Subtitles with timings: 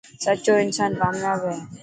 [0.23, 1.57] سچو انسان ڪامياب هي.